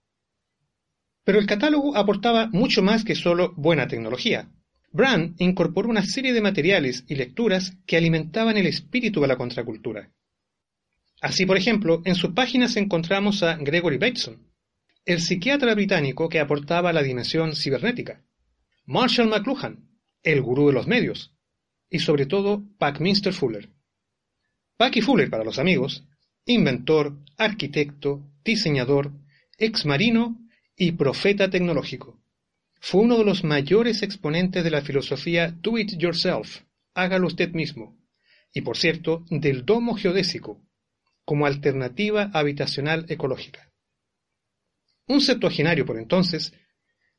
Pero 1.25 1.39
el 1.39 1.47
catálogo 1.47 1.97
aportaba 1.97 2.49
mucho 2.49 2.83
más 2.83 3.05
que 3.05 3.15
solo 3.15 3.53
buena 3.57 3.89
tecnología. 3.89 4.49
Brand 4.93 5.35
incorporó 5.39 5.89
una 5.89 6.05
serie 6.05 6.33
de 6.33 6.41
materiales 6.41 7.05
y 7.09 7.17
lecturas 7.17 7.77
que 7.85 7.97
alimentaban 7.97 8.57
el 8.57 8.67
espíritu 8.67 9.21
de 9.21 9.27
la 9.27 9.37
contracultura. 9.37 10.11
Así, 11.21 11.45
por 11.45 11.57
ejemplo, 11.57 12.03
en 12.05 12.15
sus 12.15 12.33
páginas 12.33 12.77
encontramos 12.77 13.43
a 13.43 13.57
Gregory 13.57 13.99
Bateson, 13.99 14.39
el 15.05 15.21
psiquiatra 15.21 15.75
británico 15.75 16.29
que 16.29 16.41
aportaba 16.41 16.93
la 16.93 17.03
dimensión 17.03 17.55
cibernética, 17.55 18.23
Marshall 18.87 19.29
McLuhan, 19.29 19.86
el 20.27 20.43
gurú 20.43 20.67
de 20.67 20.73
los 20.73 20.87
medios, 20.87 21.33
y 21.89 22.01
sobre 22.01 22.27
todo 22.27 22.63
Buckminster 22.81 23.33
Fuller. 23.33 23.71
Bucky 24.79 25.01
Fuller 25.01 25.31
para 25.31 25.45
los 25.45 25.59
amigos, 25.59 26.05
inventor, 26.45 27.17
arquitecto, 27.39 28.29
diseñador, 28.45 29.13
ex 29.57 29.87
marino 29.87 30.37
y 30.77 30.93
profeta 30.93 31.49
tecnológico. 31.49 32.21
Fue 32.81 33.01
uno 33.03 33.17
de 33.17 33.25
los 33.25 33.45
mayores 33.45 34.03
exponentes 34.03 34.65
de 34.65 34.71
la 34.71 34.83
filosofía 34.83 35.53
Do 35.53 35.79
It 35.79 35.97
Yourself, 35.97 36.63
hágalo 36.93 37.29
usted 37.29 37.53
mismo, 37.53 37.97
y 38.53 38.63
por 38.63 38.77
cierto, 38.77 39.25
del 39.31 39.65
domo 39.65 39.95
geodésico, 39.95 40.61
como 41.25 41.47
alternativa 41.47 42.31
habitacional 42.35 43.07
ecológica. 43.09 43.73
Un 45.07 45.21
septuagenario 45.21 45.87
por 45.87 45.99
entonces, 45.99 46.53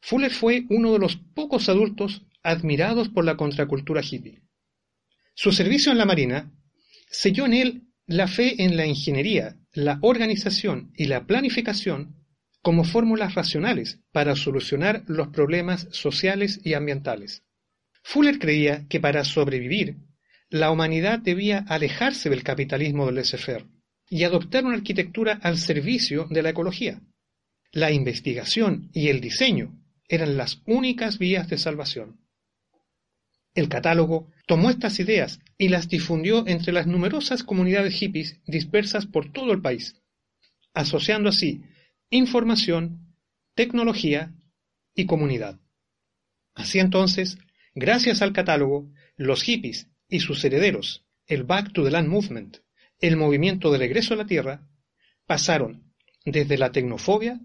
Fuller 0.01 0.31
fue 0.31 0.65
uno 0.69 0.93
de 0.93 0.99
los 0.99 1.17
pocos 1.17 1.69
adultos 1.69 2.23
admirados 2.43 3.09
por 3.09 3.25
la 3.25 3.35
contracultura 3.35 4.01
hippie. 4.01 4.41
Su 5.33 5.51
servicio 5.51 5.91
en 5.91 5.97
la 5.97 6.05
Marina 6.05 6.51
selló 7.09 7.45
en 7.45 7.53
él 7.53 7.83
la 8.05 8.27
fe 8.27 8.63
en 8.63 8.77
la 8.77 8.85
ingeniería, 8.85 9.57
la 9.73 9.99
organización 10.01 10.91
y 10.95 11.05
la 11.05 11.25
planificación 11.25 12.15
como 12.61 12.83
fórmulas 12.83 13.35
racionales 13.35 13.99
para 14.11 14.35
solucionar 14.35 15.03
los 15.07 15.27
problemas 15.29 15.87
sociales 15.91 16.59
y 16.63 16.73
ambientales. 16.73 17.43
Fuller 18.03 18.39
creía 18.39 18.87
que 18.87 18.99
para 18.99 19.23
sobrevivir, 19.25 19.97
la 20.49 20.71
humanidad 20.71 21.19
debía 21.19 21.65
alejarse 21.67 22.29
del 22.29 22.43
capitalismo 22.43 23.05
del 23.05 23.15
laissez 23.15 23.65
y 24.09 24.23
adoptar 24.23 24.65
una 24.65 24.75
arquitectura 24.75 25.39
al 25.43 25.57
servicio 25.57 26.25
de 26.29 26.41
la 26.41 26.49
ecología. 26.51 27.01
La 27.73 27.91
investigación 27.91 28.89
y 28.93 29.09
el 29.09 29.19
diseño 29.19 29.77
eran 30.07 30.37
las 30.37 30.61
únicas 30.65 31.17
vías 31.19 31.49
de 31.49 31.57
salvación. 31.57 32.19
El 33.53 33.69
catálogo 33.69 34.31
tomó 34.45 34.69
estas 34.69 34.99
ideas 34.99 35.39
y 35.57 35.69
las 35.69 35.89
difundió 35.89 36.47
entre 36.47 36.73
las 36.73 36.85
numerosas 36.85 37.43
comunidades 37.43 37.95
hippies 37.95 38.39
dispersas 38.45 39.05
por 39.05 39.31
todo 39.31 39.51
el 39.51 39.61
país, 39.61 40.01
asociando 40.73 41.29
así 41.29 41.63
información, 42.09 43.15
tecnología 43.55 44.35
y 44.93 45.05
comunidad. 45.05 45.59
Así 46.53 46.79
entonces, 46.79 47.37
gracias 47.73 48.21
al 48.21 48.33
catálogo, 48.33 48.91
los 49.15 49.43
hippies 49.43 49.87
y 50.07 50.19
sus 50.19 50.43
herederos, 50.45 51.05
el 51.25 51.43
Back 51.43 51.73
to 51.73 51.83
the 51.83 51.91
Land 51.91 52.07
Movement, 52.07 52.57
el 52.99 53.17
movimiento 53.17 53.71
de 53.71 53.79
regreso 53.79 54.13
a 54.13 54.17
la 54.17 54.25
Tierra, 54.25 54.67
pasaron 55.25 55.93
desde 56.25 56.57
la 56.57 56.71
tecnofobia 56.71 57.39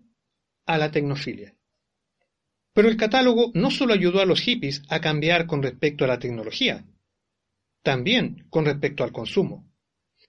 a 0.66 0.78
la 0.78 0.90
tecnofilia. 0.90 1.56
Pero 2.74 2.88
el 2.88 2.96
catálogo 2.96 3.50
no 3.54 3.70
solo 3.70 3.92
ayudó 3.92 4.20
a 4.20 4.26
los 4.26 4.40
hippies 4.40 4.82
a 4.88 5.00
cambiar 5.00 5.46
con 5.46 5.62
respecto 5.62 6.04
a 6.04 6.08
la 6.08 6.18
tecnología, 6.18 6.84
también 7.82 8.46
con 8.48 8.64
respecto 8.64 9.04
al 9.04 9.12
consumo. 9.12 9.68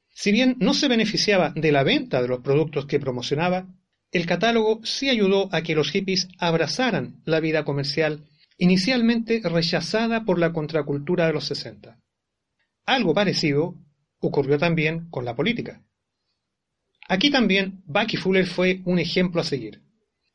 Si 0.09 0.31
bien 0.31 0.57
no 0.59 0.73
se 0.73 0.87
beneficiaba 0.87 1.51
de 1.55 1.71
la 1.71 1.83
venta 1.83 2.21
de 2.21 2.27
los 2.27 2.41
productos 2.41 2.85
que 2.85 2.99
promocionaba, 2.99 3.67
el 4.11 4.25
catálogo 4.25 4.79
sí 4.83 5.09
ayudó 5.09 5.49
a 5.51 5.63
que 5.63 5.73
los 5.73 5.89
hippies 5.89 6.27
abrazaran 6.37 7.21
la 7.25 7.39
vida 7.39 7.65
comercial 7.65 8.25
inicialmente 8.57 9.41
rechazada 9.43 10.25
por 10.25 10.37
la 10.37 10.53
contracultura 10.53 11.25
de 11.25 11.33
los 11.33 11.45
60. 11.45 11.99
Algo 12.85 13.13
parecido 13.13 13.75
ocurrió 14.19 14.57
también 14.57 15.09
con 15.09 15.25
la 15.25 15.35
política. 15.35 15.81
Aquí 17.09 17.31
también 17.31 17.81
Bucky 17.85 18.17
Fuller 18.17 18.45
fue 18.45 18.81
un 18.85 18.99
ejemplo 18.99 19.41
a 19.41 19.43
seguir. 19.43 19.82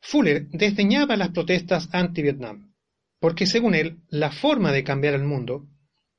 Fuller 0.01 0.47
desdeñaba 0.49 1.17
las 1.17 1.29
protestas 1.29 1.89
anti-Vietnam, 1.91 2.73
porque 3.19 3.45
según 3.45 3.75
él, 3.75 3.99
la 4.09 4.31
forma 4.31 4.71
de 4.71 4.83
cambiar 4.83 5.13
el 5.13 5.23
mundo 5.23 5.67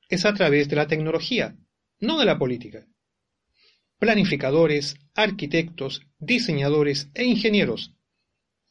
es 0.09 0.25
a 0.25 0.33
través 0.33 0.69
de 0.69 0.75
la 0.75 0.87
tecnología, 0.87 1.55
no 1.99 2.19
de 2.19 2.25
la 2.25 2.37
política. 2.37 2.87
Planificadores, 3.97 4.95
arquitectos, 5.15 6.01
diseñadores 6.19 7.09
e 7.13 7.23
ingenieros. 7.23 7.93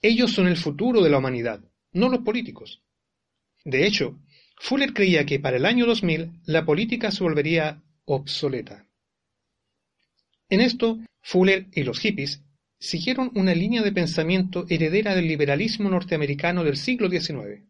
Ellos 0.03 0.33
son 0.33 0.49
el 0.49 0.57
futuro 0.57 1.03
de 1.03 1.11
la 1.11 1.19
humanidad, 1.19 1.61
no 1.93 2.09
los 2.09 2.21
políticos. 2.21 2.83
De 3.65 3.87
hecho, 3.87 4.19
Fuller 4.59 4.93
creía 4.93 5.27
que 5.27 5.41
para 5.41 5.57
el 5.57 5.67
año 5.67 5.87
2000 5.87 6.41
la 6.45 6.65
política 6.65 7.11
se 7.11 7.23
volvería 7.23 7.83
obsoleta. 8.05 8.87
En 10.49 10.61
esto, 10.61 10.99
Fuller 11.23 11.69
y 11.73 11.85
los 11.85 11.99
hippies 12.01 12.43
siguieron 12.81 13.31
una 13.35 13.55
línea 13.55 13.83
de 13.83 13.93
pensamiento 13.93 14.65
heredera 14.69 15.15
del 15.15 15.29
liberalismo 15.29 15.91
norteamericano 15.91 16.65
del 16.65 16.79
siglo 16.79 17.11
XIX, 17.11 17.63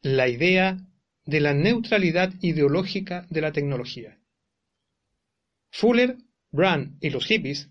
la 0.00 0.28
idea 0.28 0.78
de 1.26 1.40
la 1.40 1.52
neutralidad 1.52 2.32
ideológica 2.40 3.26
de 3.30 3.40
la 3.40 3.52
tecnología. 3.52 4.18
Fuller, 5.70 6.18
Brand 6.52 6.98
y 7.00 7.10
los 7.10 7.26
hippies, 7.26 7.68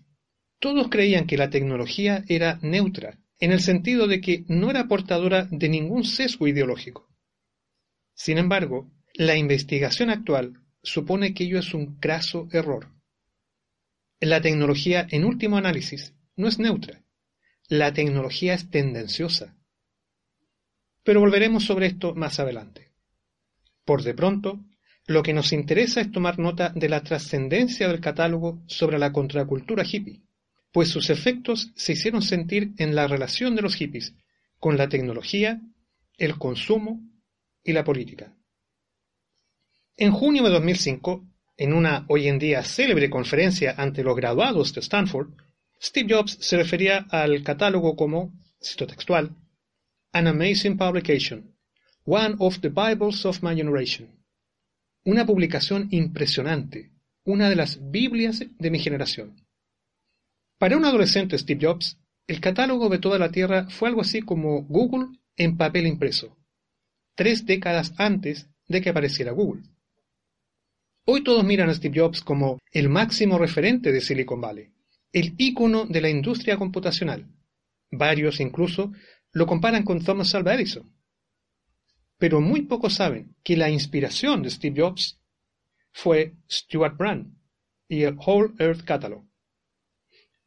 todos 0.58 0.88
creían 0.88 1.26
que 1.26 1.38
la 1.38 1.50
tecnología 1.50 2.24
era 2.28 2.58
neutra, 2.62 3.18
en 3.40 3.52
el 3.52 3.60
sentido 3.60 4.06
de 4.06 4.20
que 4.20 4.44
no 4.46 4.70
era 4.70 4.88
portadora 4.88 5.48
de 5.50 5.68
ningún 5.68 6.04
sesgo 6.04 6.46
ideológico. 6.46 7.08
Sin 8.14 8.38
embargo, 8.38 8.90
la 9.14 9.36
investigación 9.36 10.10
actual 10.10 10.60
supone 10.82 11.32
que 11.32 11.44
ello 11.44 11.58
es 11.58 11.74
un 11.74 11.98
craso 11.98 12.48
error. 12.52 12.88
La 14.20 14.40
tecnología, 14.40 15.06
en 15.10 15.24
último 15.24 15.56
análisis, 15.56 16.14
no 16.36 16.48
es 16.48 16.58
neutra. 16.58 17.02
La 17.68 17.92
tecnología 17.92 18.54
es 18.54 18.70
tendenciosa. 18.70 19.56
Pero 21.04 21.20
volveremos 21.20 21.64
sobre 21.64 21.86
esto 21.86 22.14
más 22.14 22.38
adelante. 22.38 22.92
Por 23.84 24.02
de 24.02 24.14
pronto, 24.14 24.64
lo 25.06 25.22
que 25.22 25.32
nos 25.32 25.52
interesa 25.52 26.00
es 26.00 26.12
tomar 26.12 26.38
nota 26.38 26.70
de 26.70 26.88
la 26.88 27.02
trascendencia 27.02 27.88
del 27.88 28.00
catálogo 28.00 28.62
sobre 28.66 28.98
la 28.98 29.12
contracultura 29.12 29.84
hippie, 29.84 30.22
pues 30.70 30.88
sus 30.88 31.10
efectos 31.10 31.72
se 31.74 31.92
hicieron 31.92 32.22
sentir 32.22 32.72
en 32.78 32.94
la 32.94 33.06
relación 33.06 33.54
de 33.56 33.62
los 33.62 33.74
hippies 33.74 34.14
con 34.58 34.76
la 34.76 34.88
tecnología, 34.88 35.60
el 36.16 36.38
consumo 36.38 37.00
y 37.64 37.72
la 37.72 37.84
política. 37.84 38.34
En 39.96 40.12
junio 40.12 40.42
de 40.44 40.50
2005, 40.50 41.26
en 41.56 41.72
una 41.74 42.06
hoy 42.08 42.28
en 42.28 42.38
día 42.38 42.62
célebre 42.62 43.10
conferencia 43.10 43.74
ante 43.76 44.02
los 44.02 44.16
graduados 44.16 44.72
de 44.72 44.80
Stanford, 44.80 45.34
Steve 45.84 46.14
Jobs 46.14 46.38
se 46.40 46.56
refería 46.56 47.08
al 47.10 47.42
catálogo 47.42 47.96
como, 47.96 48.32
cito 48.62 48.86
textual, 48.86 49.34
An 50.12 50.28
amazing 50.28 50.76
publication, 50.76 51.56
one 52.04 52.36
of 52.38 52.60
the 52.60 52.68
Bibles 52.68 53.26
of 53.26 53.42
my 53.42 53.56
generation. 53.56 54.08
Una 55.04 55.26
publicación 55.26 55.88
impresionante, 55.90 56.92
una 57.24 57.50
de 57.50 57.56
las 57.56 57.90
Biblias 57.90 58.44
de 58.60 58.70
mi 58.70 58.78
generación. 58.78 59.44
Para 60.56 60.76
un 60.76 60.84
adolescente 60.84 61.36
Steve 61.36 61.66
Jobs, 61.66 61.98
el 62.28 62.40
catálogo 62.40 62.88
de 62.88 63.00
toda 63.00 63.18
la 63.18 63.32
Tierra 63.32 63.68
fue 63.68 63.88
algo 63.88 64.02
así 64.02 64.22
como 64.22 64.62
Google 64.62 65.18
en 65.36 65.56
papel 65.56 65.88
impreso, 65.88 66.38
tres 67.16 67.44
décadas 67.44 67.92
antes 67.96 68.48
de 68.68 68.80
que 68.80 68.90
apareciera 68.90 69.32
Google. 69.32 69.64
Hoy 71.06 71.24
todos 71.24 71.44
miran 71.44 71.70
a 71.70 71.74
Steve 71.74 71.98
Jobs 71.98 72.22
como 72.22 72.60
el 72.70 72.88
máximo 72.88 73.36
referente 73.36 73.90
de 73.90 74.00
Silicon 74.00 74.40
Valley 74.40 74.72
el 75.12 75.34
ícono 75.36 75.86
de 75.86 76.00
la 76.00 76.08
industria 76.08 76.56
computacional. 76.56 77.26
Varios 77.90 78.40
incluso 78.40 78.92
lo 79.32 79.46
comparan 79.46 79.84
con 79.84 80.02
Thomas 80.02 80.34
Alva 80.34 80.54
Edison. 80.54 80.90
Pero 82.18 82.40
muy 82.40 82.62
pocos 82.62 82.94
saben 82.94 83.34
que 83.42 83.56
la 83.56 83.70
inspiración 83.70 84.42
de 84.42 84.50
Steve 84.50 84.80
Jobs 84.80 85.18
fue 85.92 86.34
Stuart 86.50 86.96
Brand 86.96 87.34
y 87.88 88.02
el 88.02 88.16
Whole 88.16 88.54
Earth 88.58 88.84
Catalog. 88.84 89.24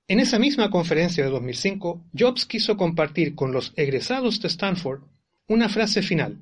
En 0.08 0.20
esa 0.20 0.40
misma 0.40 0.70
conferencia 0.70 1.24
de 1.24 1.32
2005, 1.32 2.10
Jobs 2.18 2.46
quiso 2.46 2.78
compartir 2.78 3.36
con 3.36 3.52
los 3.52 3.74
egresados 3.76 4.40
de 4.40 4.48
Stanford 4.48 5.04
una 5.48 5.68
frase 5.68 6.02
final, 6.02 6.42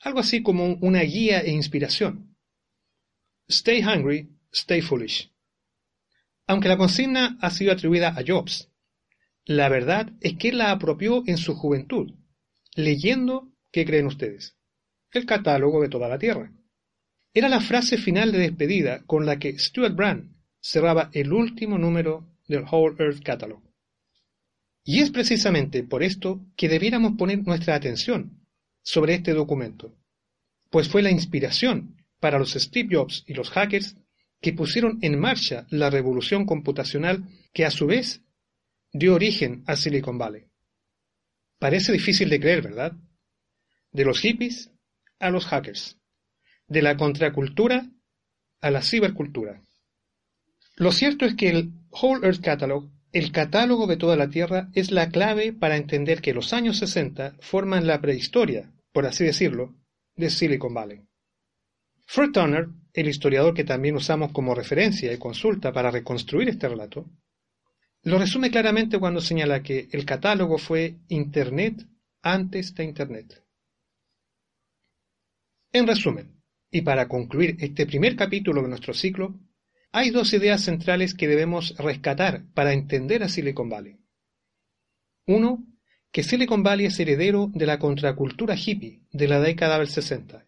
algo 0.00 0.20
así 0.20 0.42
como 0.42 0.74
una 0.80 1.00
guía 1.02 1.40
e 1.40 1.50
inspiración. 1.52 2.36
Stay 3.48 3.82
hungry, 3.82 4.28
stay 4.50 4.80
foolish. 4.80 5.30
Aunque 6.46 6.68
la 6.68 6.76
consigna 6.76 7.36
ha 7.40 7.50
sido 7.50 7.72
atribuida 7.72 8.08
a 8.08 8.22
Jobs, 8.26 8.70
la 9.44 9.68
verdad 9.68 10.12
es 10.20 10.36
que 10.36 10.48
él 10.48 10.58
la 10.58 10.70
apropió 10.70 11.22
en 11.26 11.38
su 11.38 11.54
juventud, 11.54 12.12
leyendo, 12.74 13.52
¿qué 13.72 13.84
creen 13.84 14.06
ustedes? 14.06 14.56
El 15.12 15.26
catálogo 15.26 15.82
de 15.82 15.88
toda 15.88 16.08
la 16.08 16.18
Tierra. 16.18 16.52
Era 17.32 17.48
la 17.48 17.60
frase 17.60 17.98
final 17.98 18.32
de 18.32 18.38
despedida 18.38 19.04
con 19.06 19.26
la 19.26 19.38
que 19.38 19.58
Stuart 19.58 19.94
Brand 19.94 20.34
cerraba 20.60 21.10
el 21.12 21.32
último 21.32 21.78
número 21.78 22.28
del 22.48 22.64
Whole 22.70 22.96
Earth 22.98 23.22
Catalog. 23.22 23.62
Y 24.84 25.00
es 25.00 25.10
precisamente 25.10 25.82
por 25.82 26.02
esto 26.02 26.40
que 26.56 26.68
debiéramos 26.68 27.16
poner 27.16 27.44
nuestra 27.46 27.74
atención 27.74 28.46
sobre 28.82 29.14
este 29.14 29.32
documento, 29.32 29.96
pues 30.70 30.88
fue 30.88 31.02
la 31.02 31.10
inspiración 31.10 32.04
para 32.20 32.38
los 32.38 32.52
Steve 32.52 32.88
Jobs 32.96 33.24
y 33.26 33.34
los 33.34 33.50
hackers 33.50 33.96
que 34.46 34.52
pusieron 34.52 35.00
en 35.02 35.18
marcha 35.18 35.66
la 35.70 35.90
revolución 35.90 36.46
computacional 36.46 37.24
que 37.52 37.64
a 37.64 37.72
su 37.72 37.88
vez 37.88 38.22
dio 38.92 39.16
origen 39.16 39.64
a 39.66 39.74
Silicon 39.74 40.18
Valley. 40.18 40.44
Parece 41.58 41.90
difícil 41.90 42.30
de 42.30 42.38
creer, 42.38 42.62
¿verdad? 42.62 42.92
De 43.90 44.04
los 44.04 44.20
hippies 44.20 44.70
a 45.18 45.30
los 45.30 45.46
hackers, 45.46 45.98
de 46.68 46.80
la 46.80 46.96
contracultura 46.96 47.90
a 48.60 48.70
la 48.70 48.82
cibercultura. 48.82 49.62
Lo 50.76 50.92
cierto 50.92 51.24
es 51.24 51.34
que 51.34 51.48
el 51.48 51.72
Whole 51.90 52.24
Earth 52.24 52.40
Catalog, 52.40 52.88
el 53.10 53.32
catálogo 53.32 53.88
de 53.88 53.96
toda 53.96 54.14
la 54.14 54.30
Tierra, 54.30 54.68
es 54.74 54.92
la 54.92 55.08
clave 55.08 55.54
para 55.54 55.76
entender 55.76 56.20
que 56.20 56.34
los 56.34 56.52
años 56.52 56.78
60 56.78 57.34
forman 57.40 57.88
la 57.88 58.00
prehistoria, 58.00 58.72
por 58.92 59.06
así 59.06 59.24
decirlo, 59.24 59.74
de 60.14 60.30
Silicon 60.30 60.72
Valley. 60.72 61.02
Turner, 62.32 62.68
el 62.92 63.08
historiador 63.08 63.54
que 63.54 63.64
también 63.64 63.96
usamos 63.96 64.32
como 64.32 64.54
referencia 64.54 65.12
y 65.12 65.18
consulta 65.18 65.72
para 65.72 65.90
reconstruir 65.90 66.48
este 66.48 66.68
relato, 66.68 67.06
lo 68.02 68.18
resume 68.18 68.50
claramente 68.50 68.98
cuando 68.98 69.20
señala 69.20 69.62
que 69.62 69.88
el 69.90 70.04
catálogo 70.04 70.58
fue 70.58 70.96
Internet 71.08 71.84
antes 72.22 72.74
de 72.74 72.84
Internet. 72.84 73.44
En 75.72 75.86
resumen, 75.86 76.40
y 76.70 76.82
para 76.82 77.08
concluir 77.08 77.56
este 77.58 77.84
primer 77.84 78.16
capítulo 78.16 78.62
de 78.62 78.68
nuestro 78.68 78.94
ciclo, 78.94 79.38
hay 79.92 80.10
dos 80.10 80.32
ideas 80.32 80.62
centrales 80.62 81.14
que 81.14 81.26
debemos 81.26 81.76
rescatar 81.78 82.44
para 82.54 82.72
entender 82.72 83.22
a 83.22 83.28
Silicon 83.28 83.68
Valley. 83.68 83.98
Uno, 85.26 85.66
que 86.12 86.22
Silicon 86.22 86.62
Valley 86.62 86.86
es 86.86 87.00
heredero 87.00 87.50
de 87.52 87.66
la 87.66 87.78
contracultura 87.78 88.56
hippie 88.56 89.02
de 89.10 89.28
la 89.28 89.40
década 89.40 89.78
del 89.78 89.88
60. 89.88 90.46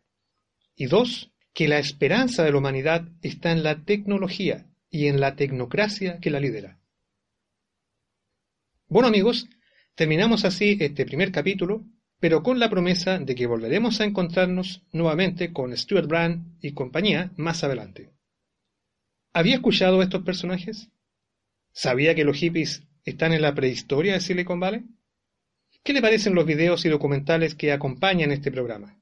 Y 0.76 0.86
dos, 0.86 1.32
que 1.58 1.66
la 1.66 1.80
esperanza 1.80 2.44
de 2.44 2.52
la 2.52 2.58
humanidad 2.58 3.08
está 3.20 3.50
en 3.50 3.64
la 3.64 3.82
tecnología 3.82 4.70
y 4.90 5.08
en 5.08 5.18
la 5.18 5.34
tecnocracia 5.34 6.20
que 6.20 6.30
la 6.30 6.38
lidera. 6.38 6.78
Bueno 8.86 9.08
amigos, 9.08 9.48
terminamos 9.96 10.44
así 10.44 10.76
este 10.78 11.04
primer 11.04 11.32
capítulo, 11.32 11.84
pero 12.20 12.44
con 12.44 12.60
la 12.60 12.70
promesa 12.70 13.18
de 13.18 13.34
que 13.34 13.48
volveremos 13.48 14.00
a 14.00 14.04
encontrarnos 14.04 14.84
nuevamente 14.92 15.52
con 15.52 15.76
Stuart 15.76 16.06
Brand 16.06 16.56
y 16.60 16.74
compañía 16.74 17.32
más 17.36 17.64
adelante. 17.64 18.12
¿Había 19.32 19.56
escuchado 19.56 20.00
estos 20.00 20.22
personajes? 20.22 20.92
¿Sabía 21.72 22.14
que 22.14 22.22
los 22.22 22.36
hippies 22.36 22.84
están 23.02 23.32
en 23.32 23.42
la 23.42 23.56
prehistoria 23.56 24.12
de 24.12 24.20
Silicon 24.20 24.60
Valley? 24.60 24.84
¿Qué 25.82 25.92
le 25.92 26.02
parecen 26.02 26.36
los 26.36 26.46
videos 26.46 26.84
y 26.84 26.88
documentales 26.88 27.56
que 27.56 27.72
acompañan 27.72 28.30
este 28.30 28.52
programa? 28.52 28.97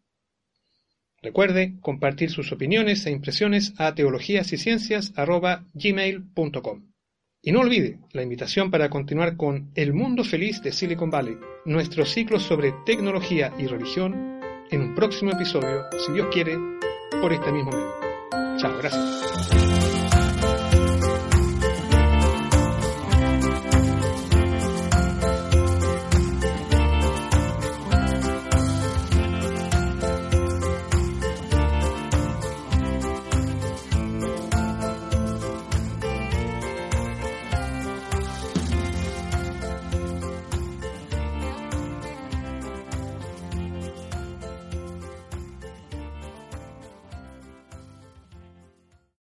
Recuerde 1.26 1.74
compartir 1.80 2.30
sus 2.30 2.52
opiniones 2.52 3.04
e 3.04 3.10
impresiones 3.10 3.74
a 3.78 3.96
teologíasyciencias.gmail.com. 3.96 6.92
Y 7.42 7.50
no 7.50 7.62
olvide 7.62 7.98
la 8.12 8.22
invitación 8.22 8.70
para 8.70 8.90
continuar 8.90 9.36
con 9.36 9.72
El 9.74 9.92
Mundo 9.92 10.22
Feliz 10.22 10.62
de 10.62 10.70
Silicon 10.70 11.10
Valley, 11.10 11.36
nuestro 11.64 12.06
ciclo 12.06 12.38
sobre 12.38 12.72
tecnología 12.86 13.52
y 13.58 13.66
religión, 13.66 14.38
en 14.70 14.82
un 14.82 14.94
próximo 14.94 15.32
episodio, 15.32 15.86
si 15.98 16.12
Dios 16.12 16.28
quiere, 16.32 16.56
por 17.20 17.32
este 17.32 17.50
mismo 17.50 17.72
medio. 17.72 17.92
Chao, 18.58 18.78
gracias. 18.78 20.05